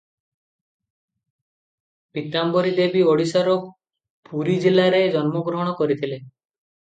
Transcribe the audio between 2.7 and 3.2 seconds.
ଦେବୀ